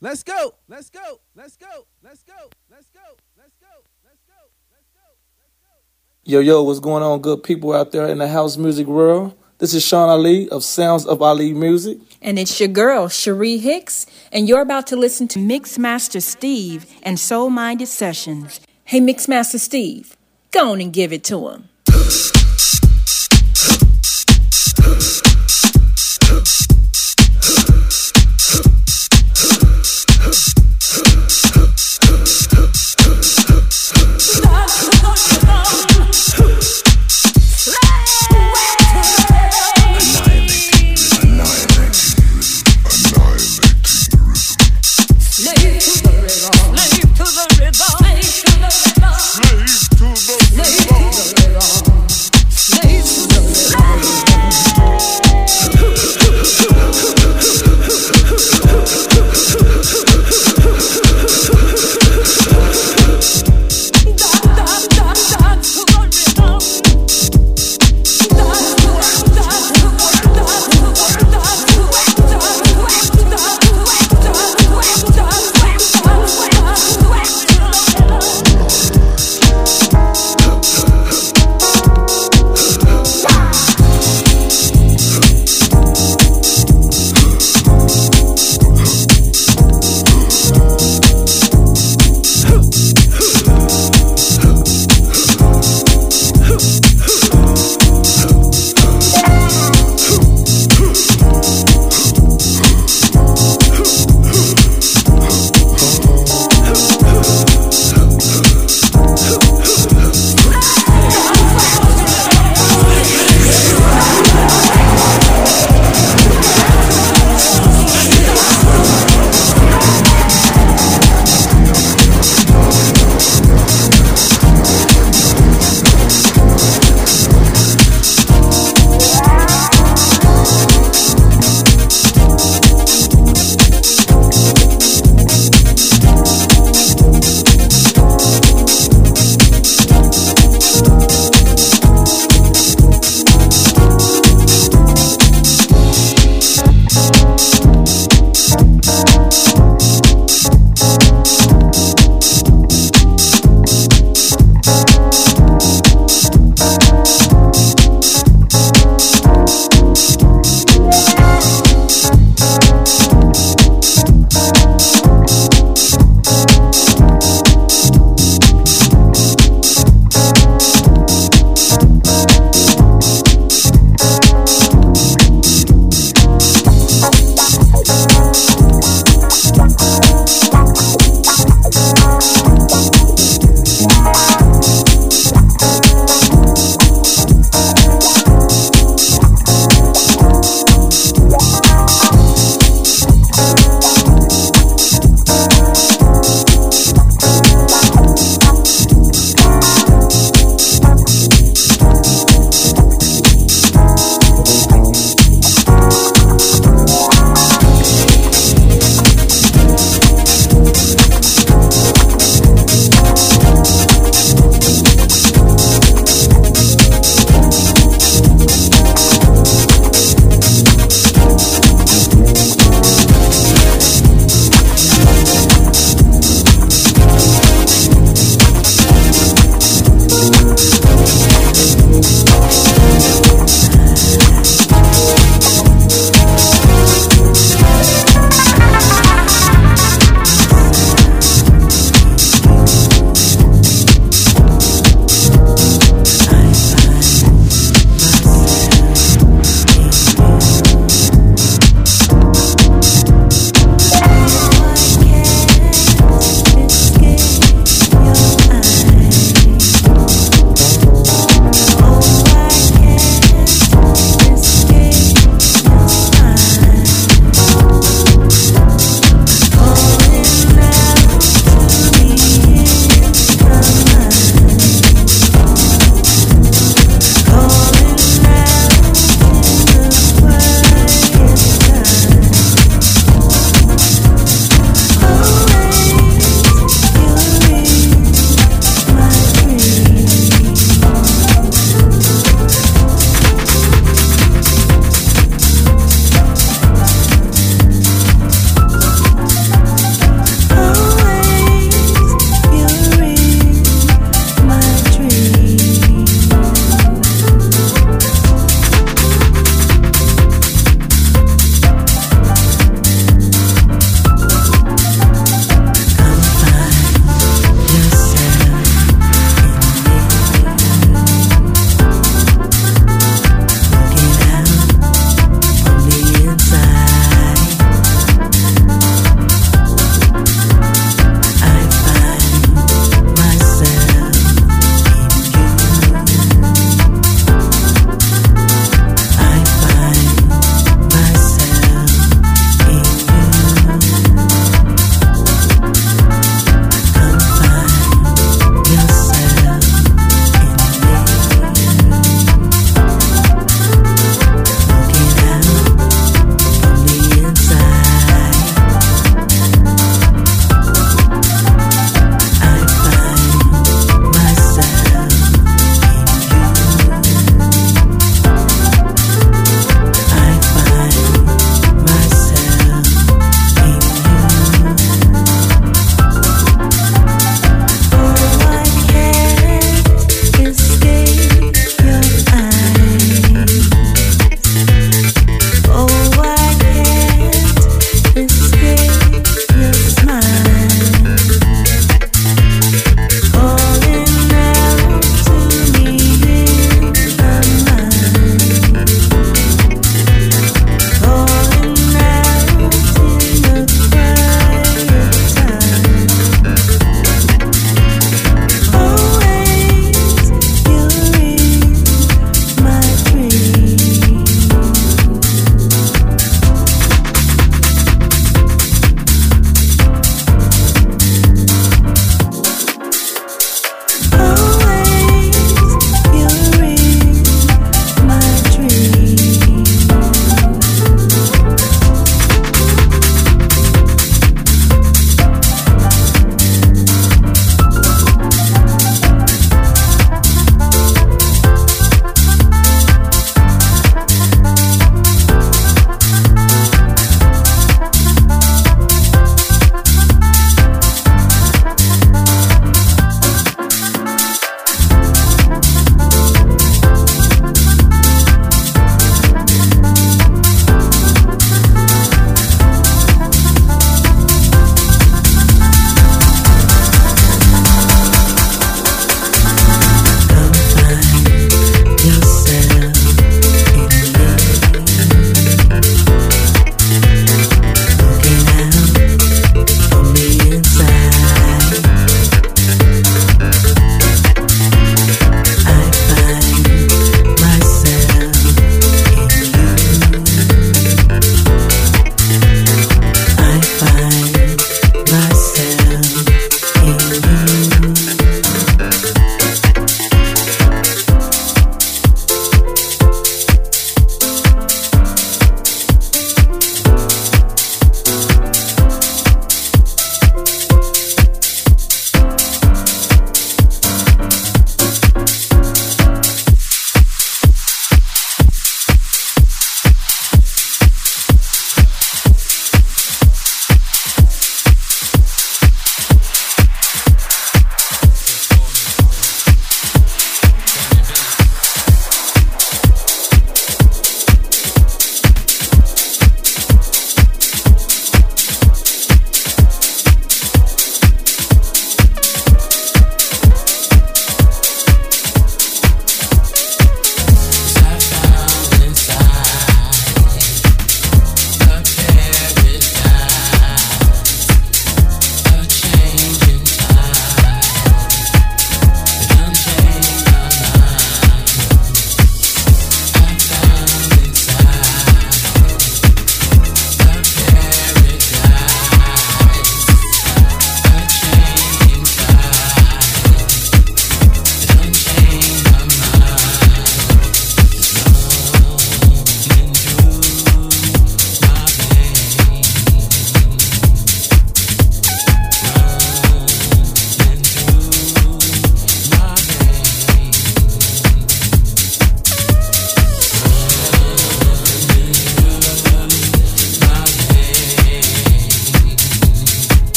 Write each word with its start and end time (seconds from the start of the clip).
Let's 0.00 0.22
go. 0.22 0.54
Let's 0.68 0.90
go. 0.90 1.18
Let's 1.34 1.56
go. 1.56 1.66
Let's 2.04 2.22
go. 2.22 2.32
Let's 2.70 2.88
go. 2.90 3.00
Let's 3.36 3.56
go. 3.58 3.66
Let's 4.04 4.20
go. 4.28 4.32
Let's 4.70 4.86
go. 4.94 5.00
Let's 5.40 5.56
go. 5.60 5.74
Yo, 6.22 6.38
yo, 6.38 6.62
what's 6.62 6.78
going 6.78 7.02
on, 7.02 7.20
good 7.20 7.42
people 7.42 7.72
out 7.72 7.90
there 7.90 8.06
in 8.06 8.18
the 8.18 8.28
house 8.28 8.56
music 8.56 8.86
world? 8.86 9.36
This 9.58 9.74
is 9.74 9.84
Sean 9.84 10.08
Ali 10.08 10.48
of 10.50 10.62
Sounds 10.62 11.04
of 11.04 11.20
Ali 11.20 11.52
Music. 11.52 11.98
And 12.22 12.38
it's 12.38 12.60
your 12.60 12.68
girl, 12.68 13.08
Cherie 13.08 13.58
Hicks, 13.58 14.06
and 14.30 14.48
you're 14.48 14.60
about 14.60 14.86
to 14.88 14.96
listen 14.96 15.26
to 15.28 15.40
Mixmaster 15.40 16.22
Steve 16.22 16.86
and 17.02 17.18
Soul 17.18 17.50
Minded 17.50 17.88
Sessions. 17.88 18.60
Hey, 18.84 19.00
Mixmaster 19.00 19.58
Steve, 19.58 20.16
go 20.52 20.70
on 20.70 20.80
and 20.80 20.92
give 20.92 21.12
it 21.12 21.24
to 21.24 21.48
him. 21.48 21.70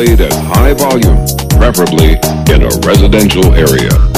Played 0.00 0.20
at 0.22 0.32
high 0.32 0.72
volume, 0.72 1.18
preferably 1.58 2.12
in 2.54 2.62
a 2.62 2.70
residential 2.86 3.52
area. 3.52 4.09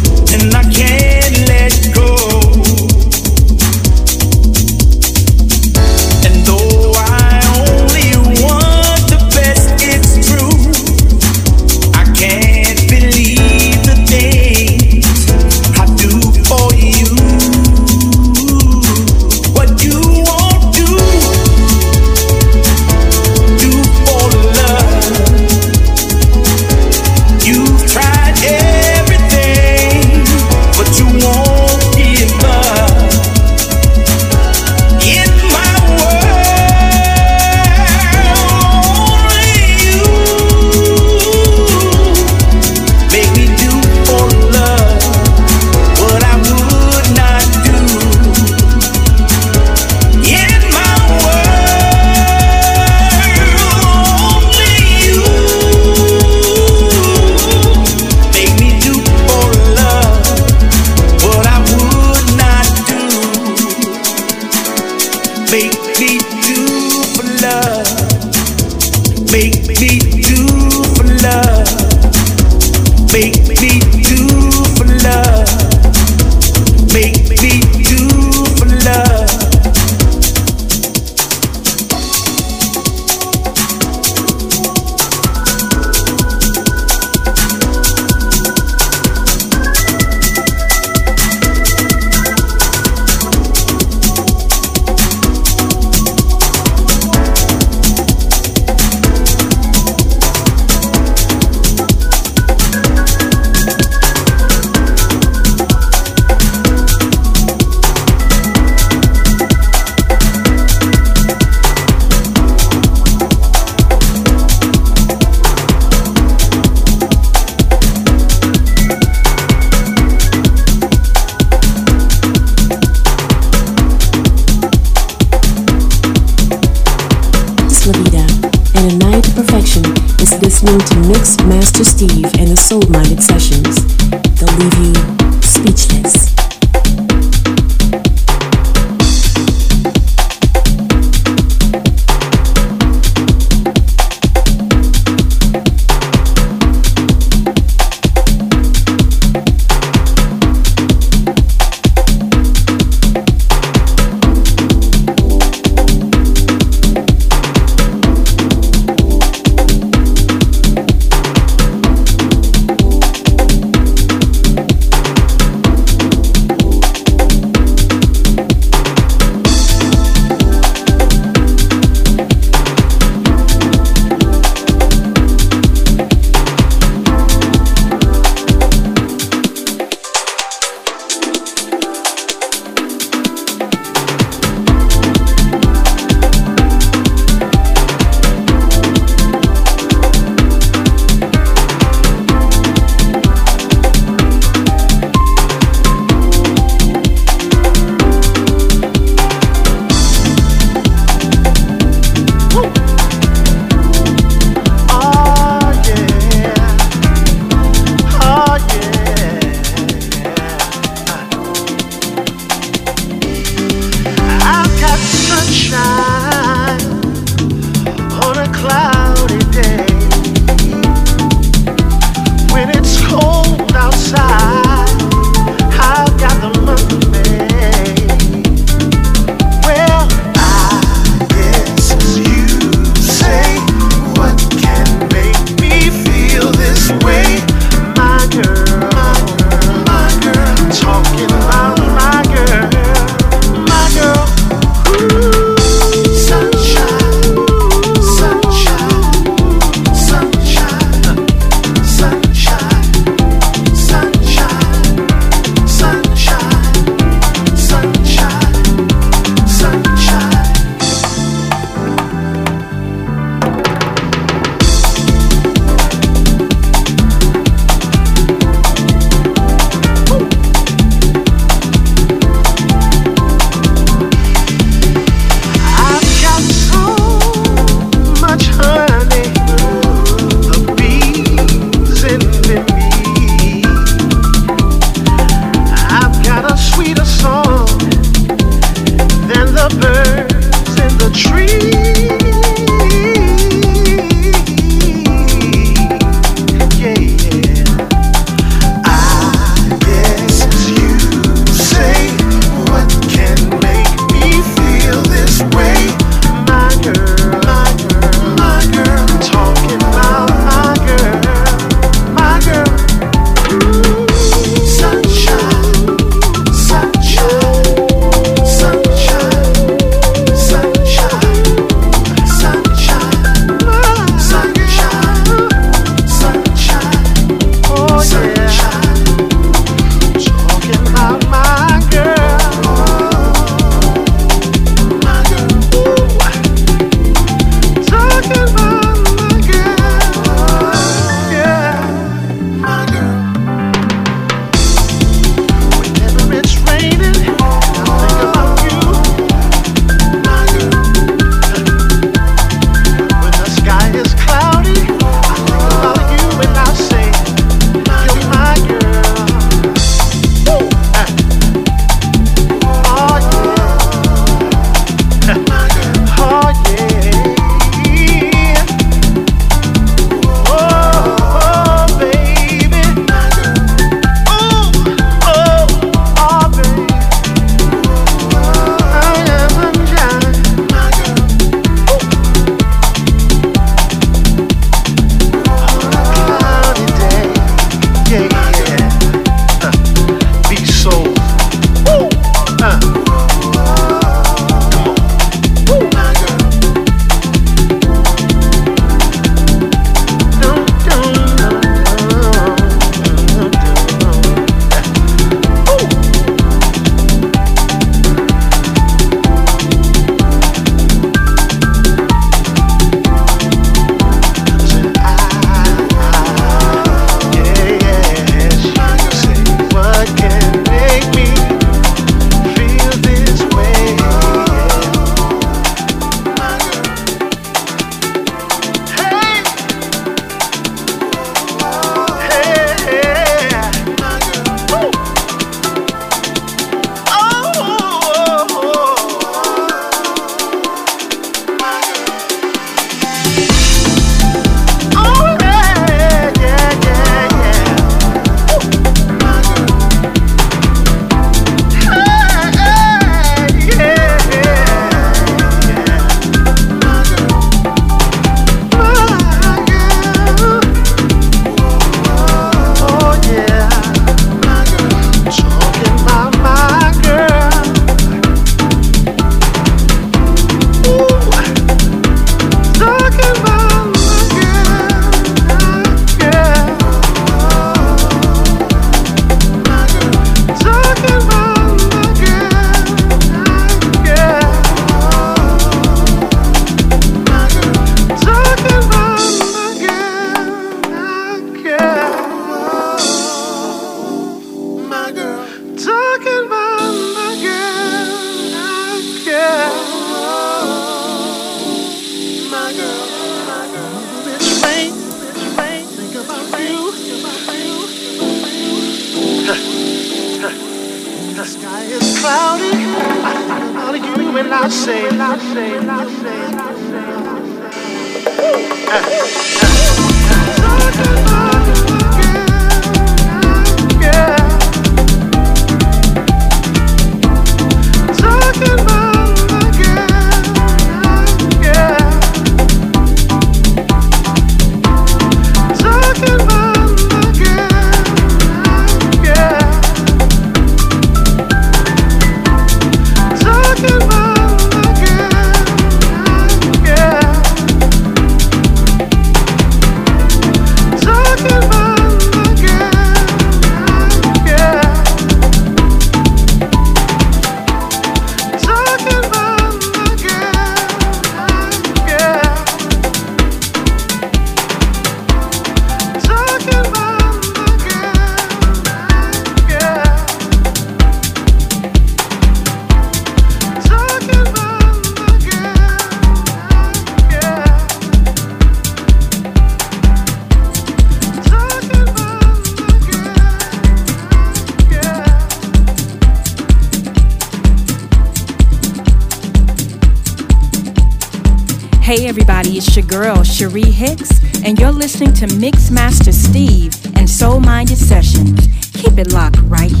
Girl 593.11 593.43
Cherie 593.43 593.81
Hicks, 593.81 594.39
and 594.63 594.79
you're 594.79 594.91
listening 594.91 595.33
to 595.33 595.45
Mixmaster 595.47 596.33
Steve 596.33 596.93
and 597.17 597.29
Soul 597.29 597.59
Minded 597.59 597.97
Sessions. 597.97 598.67
Keep 598.93 599.17
it 599.17 599.33
locked 599.33 599.59
right 599.63 599.91
here. 599.91 600.00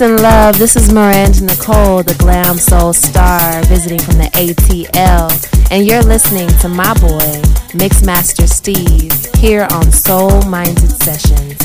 Peace 0.00 0.08
and 0.08 0.22
love. 0.22 0.58
This 0.58 0.76
is 0.76 0.90
Miranda 0.90 1.44
Nicole, 1.44 2.02
the 2.02 2.14
Glam 2.14 2.56
Soul 2.56 2.94
Star, 2.94 3.62
visiting 3.64 3.98
from 3.98 4.16
the 4.16 4.30
ATL. 4.32 5.28
And 5.70 5.86
you're 5.86 6.02
listening 6.02 6.48
to 6.60 6.70
my 6.70 6.94
boy, 6.94 7.42
Mixmaster 7.76 8.48
Steve, 8.48 9.12
here 9.36 9.68
on 9.72 9.92
Soul 9.92 10.40
Minded 10.44 10.90
Sessions. 10.90 11.58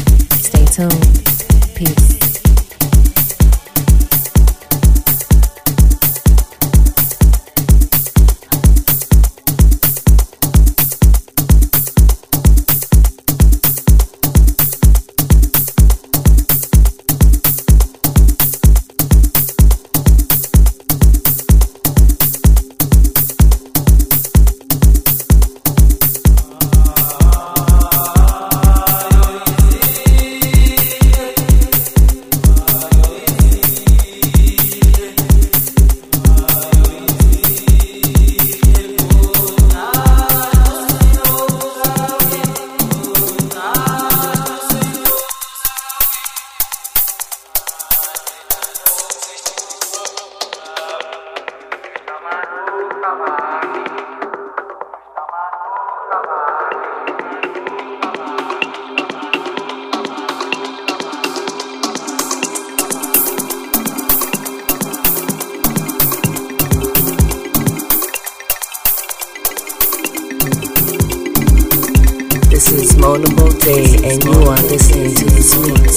Stay 0.44 0.66
tuned. 0.66 1.76
Peace. 1.76 2.15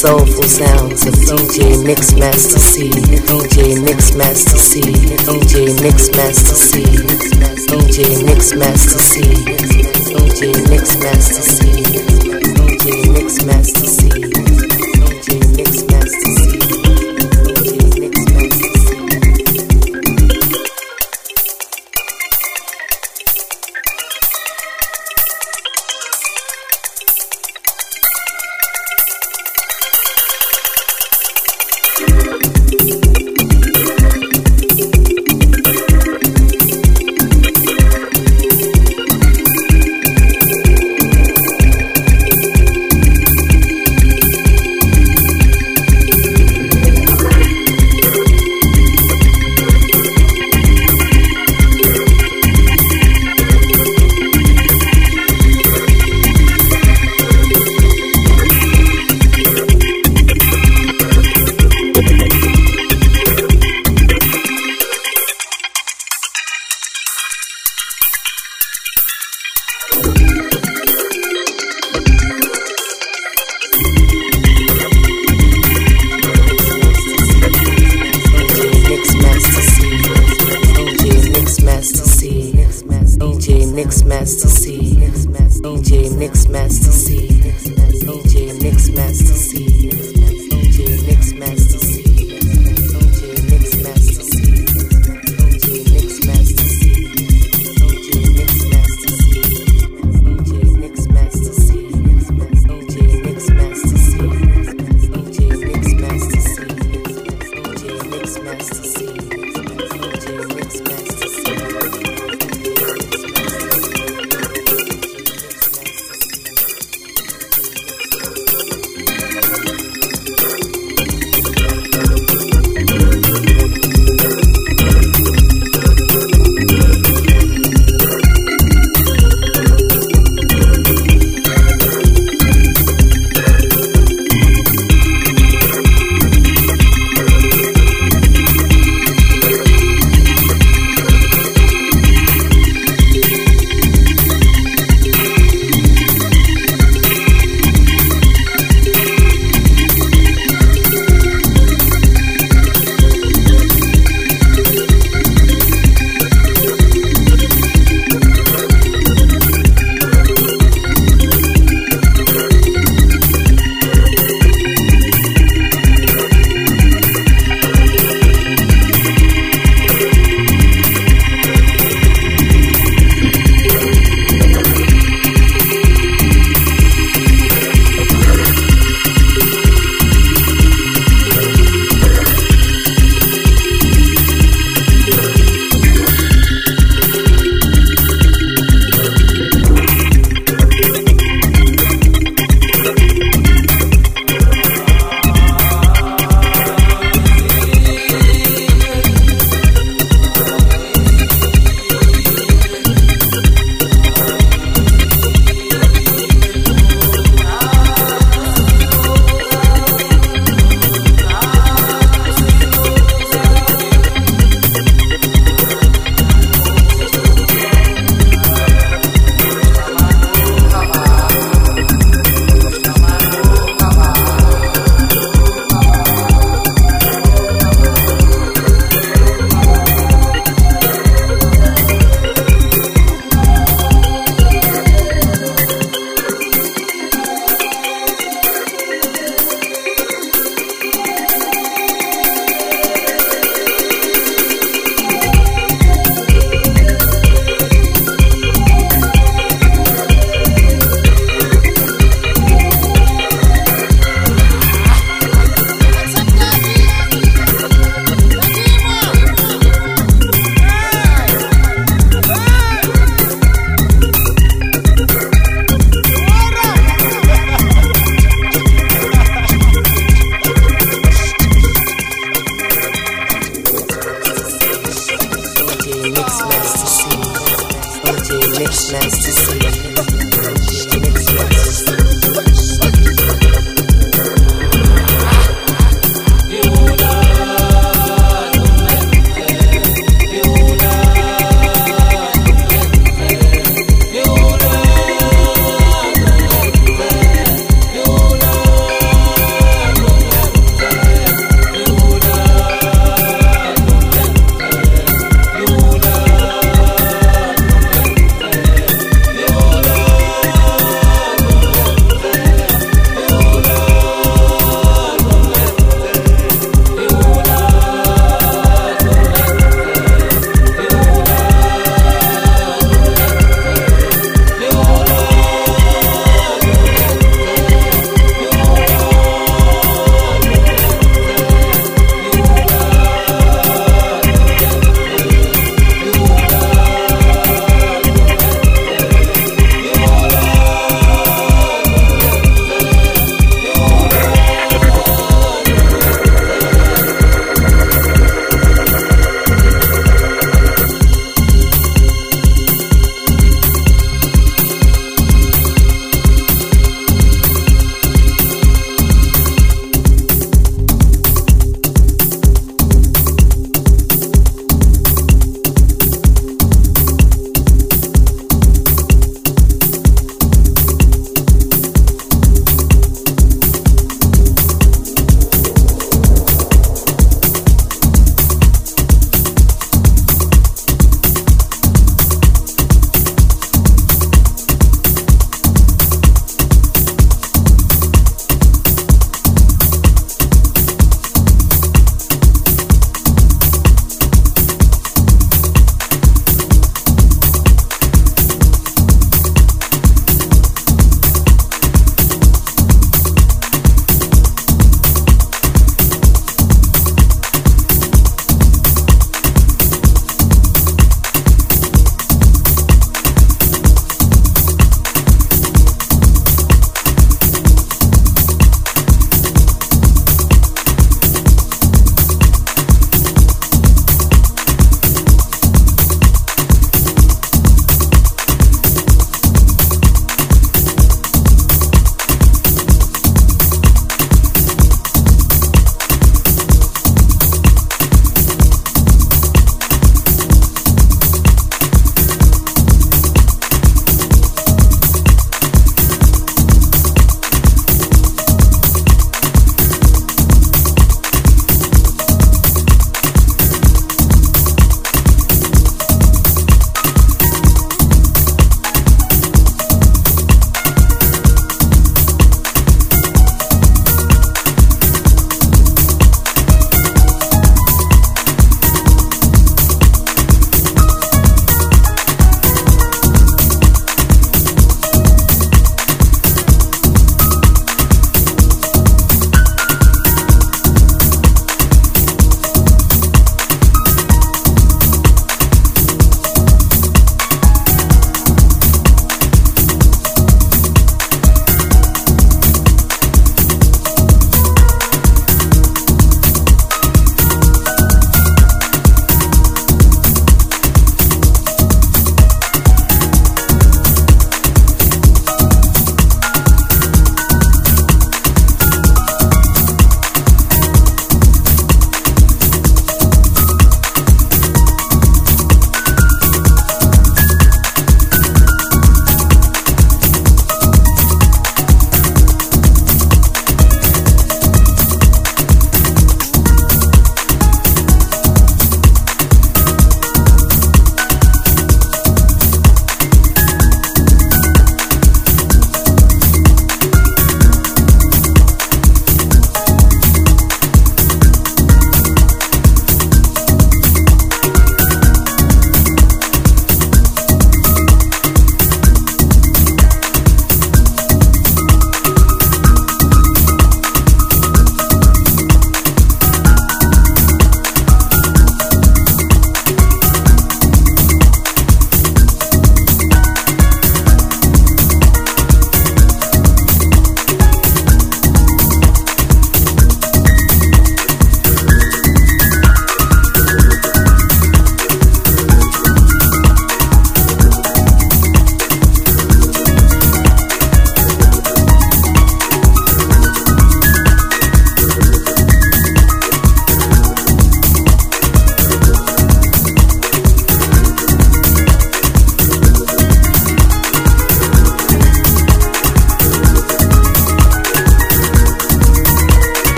Soulful 0.00 0.42
sounds 0.42 1.06
of 1.06 1.14
DJ 1.14 1.76
Mixmaster 1.84 2.58
C, 2.58 2.88
DJ 2.88 3.76
Mixmaster 3.84 4.56
C, 4.56 4.80
DJ 4.80 5.68
Mixmaster 5.78 6.54
C, 6.56 6.80
DJ 7.68 8.24
Mixmaster 8.24 8.98
C, 8.98 9.22
DJ 10.08 10.52
Mixmaster 10.70 11.42
C, 11.42 11.60
DJ 12.56 12.88
Mixmaster 13.14 13.86
C, 13.86 14.49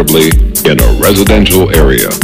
preferably 0.00 0.30
in 0.70 0.80
a 0.80 1.00
residential 1.00 1.74
area. 1.76 2.19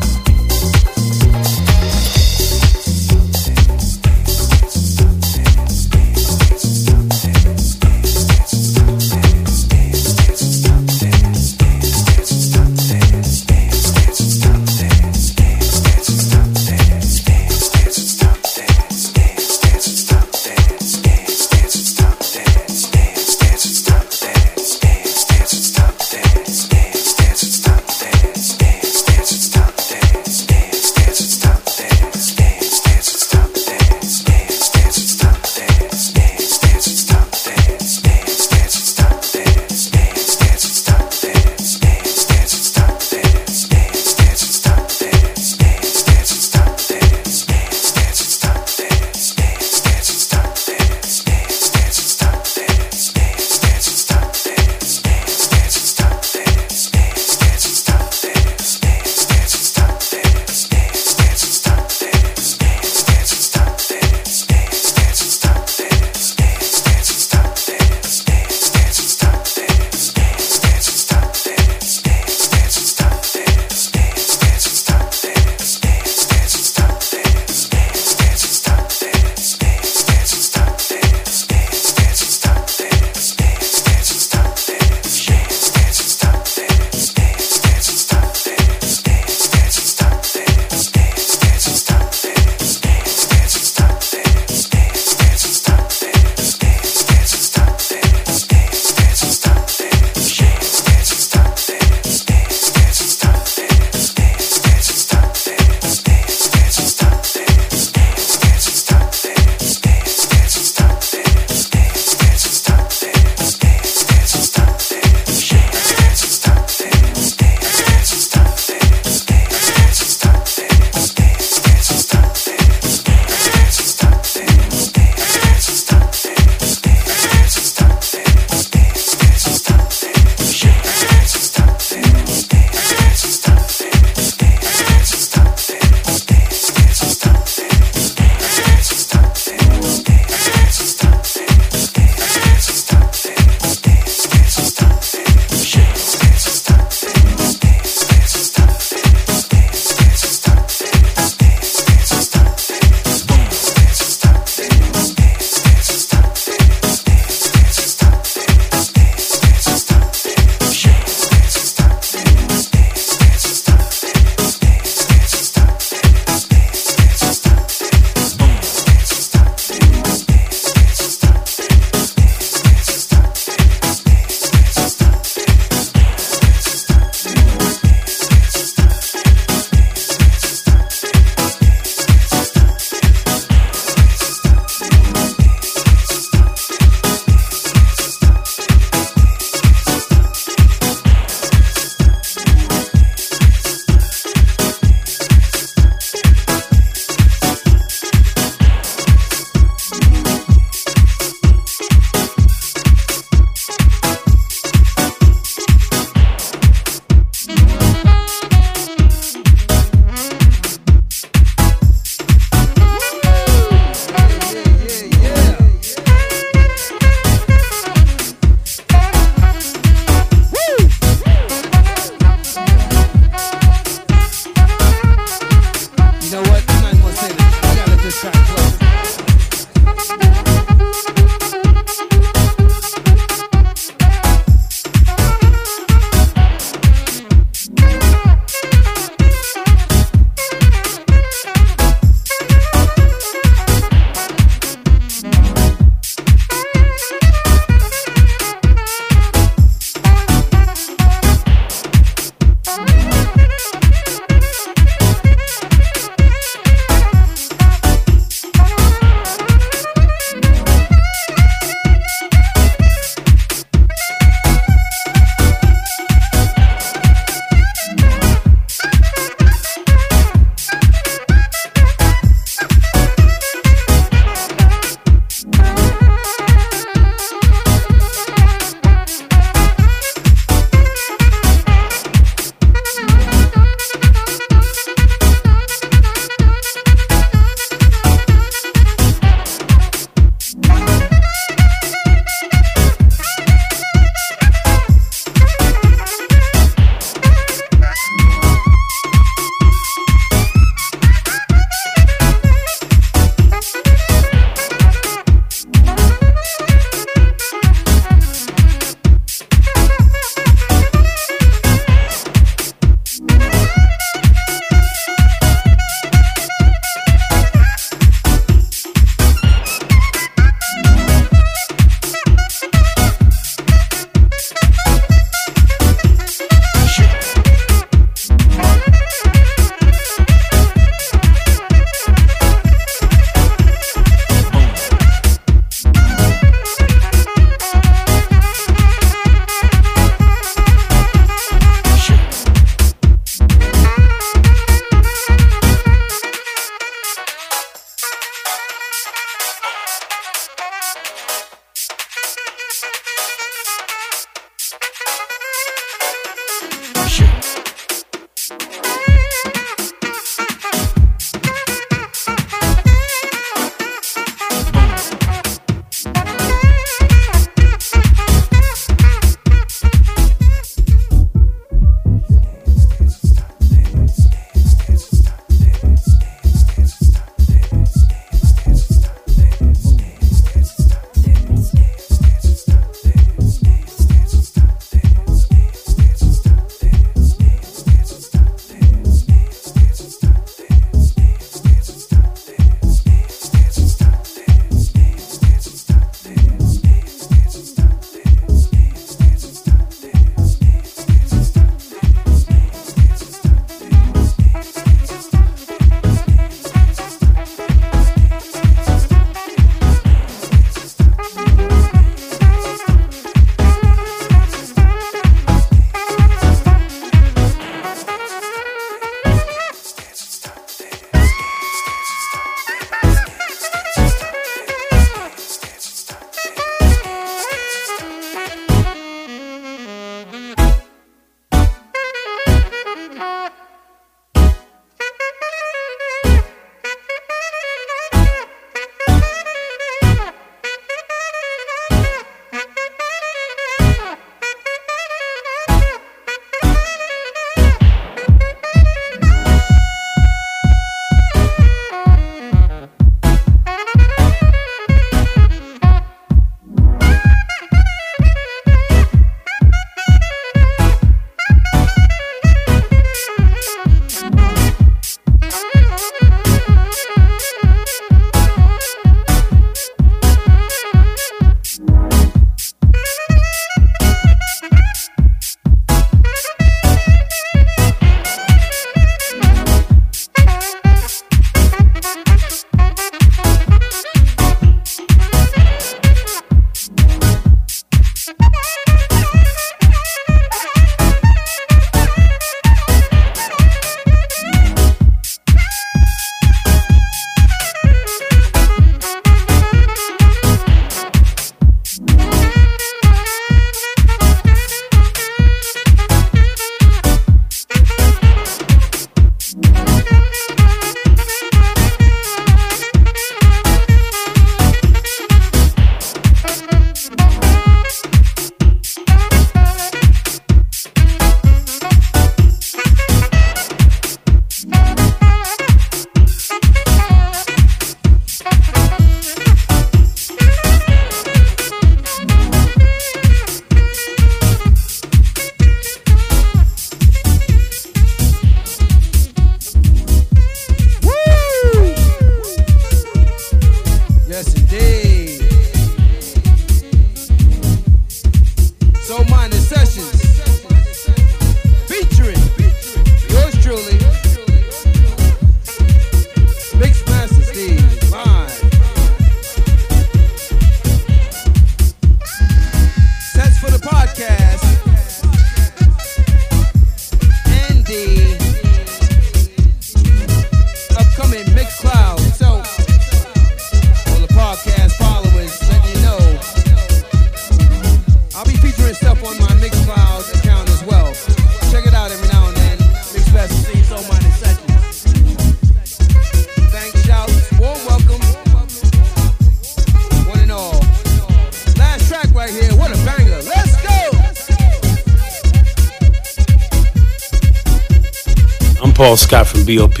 BOP, 599.68 600.00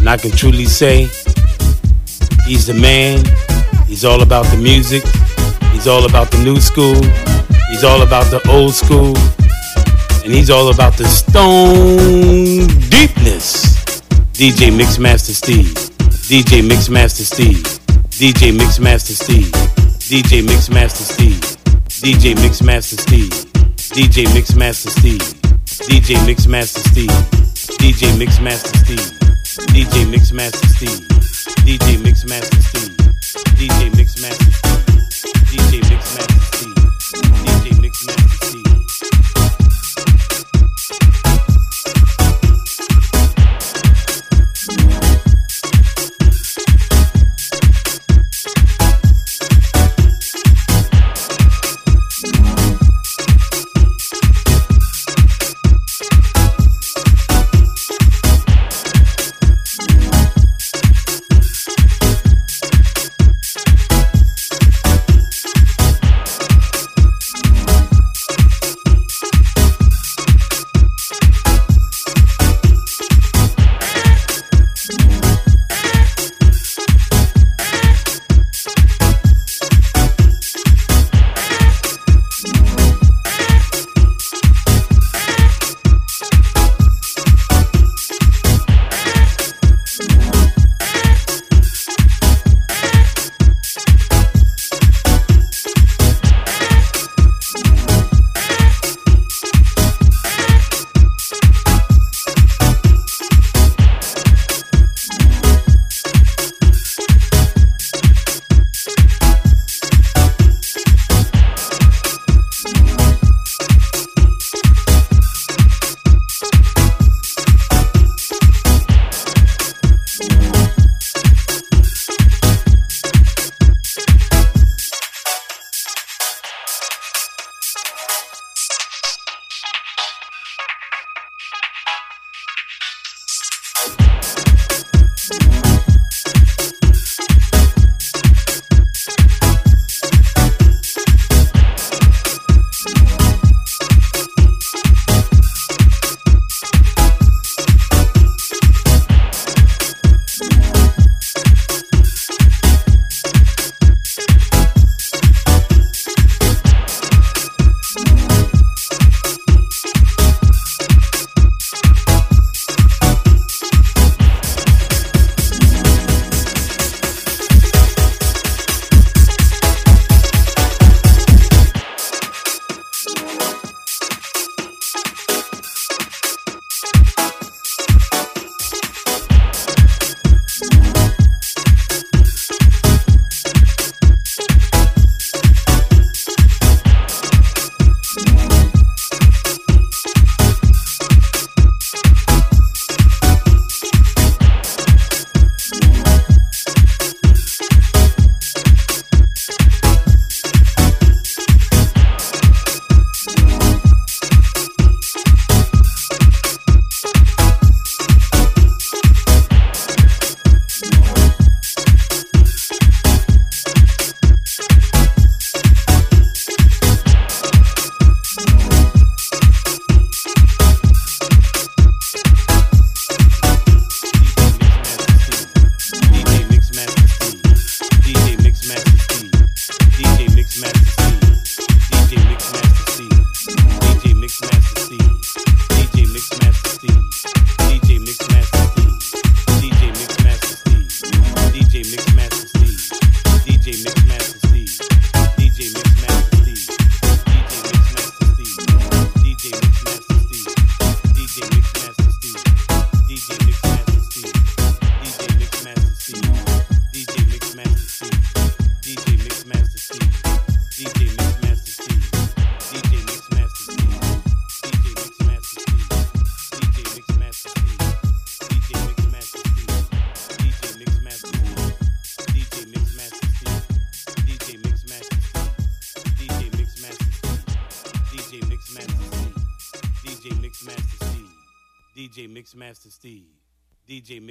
and 0.00 0.08
I 0.08 0.16
can 0.16 0.32
truly 0.32 0.64
say 0.64 1.02
he's 2.44 2.66
the 2.66 2.74
man. 2.74 3.24
He's 3.86 4.04
all 4.04 4.20
about 4.22 4.46
the 4.46 4.56
music. 4.56 5.04
He's 5.70 5.86
all 5.86 6.06
about 6.06 6.32
the 6.32 6.38
new 6.38 6.60
school. 6.60 7.00
He's 7.70 7.84
all 7.84 8.02
about 8.02 8.26
the 8.32 8.42
old 8.50 8.74
school. 8.74 9.16
And 10.24 10.34
he's 10.34 10.50
all 10.50 10.74
about 10.74 10.94
the 10.94 11.06
stone 11.06 12.66
deepness. 12.90 13.78
DJ 14.34 14.74
Mixmaster 14.76 15.34
Steve. 15.34 15.72
DJ 16.26 16.60
Mixmaster 16.68 17.22
Steve. 17.22 17.62
DJ 18.18 18.50
Mixmaster 18.58 19.14
Steve. 19.14 19.52
DJ 20.10 20.42
Mixmaster 20.42 21.06
Steve. 21.06 21.40
DJ 22.02 22.34
Mixmaster 22.34 22.98
Steve. 22.98 23.30
DJ 23.94 24.26
Mixmaster 24.34 24.90
Steve. 24.90 25.22
DJ 25.86 26.16
Mixmaster 26.26 26.80
Steve. 26.90 27.40
DJ 27.78 28.10
Mixmaster 28.18 28.68
Steve. 28.68 28.79
Steve, 28.90 29.12
DJ 29.68 30.04
Mixmaster 30.06 30.66
Steve, 30.68 31.06
DJ 31.64 31.98
Mixmaster 32.02 32.60
Steve, 32.60 32.96
DJ 33.56 33.90
Mixmaster. 33.94 34.52
Steve. 34.52 34.69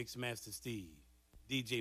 Mixmaster 0.09 0.51
Steve. 0.51 0.89
DJ 1.47 1.77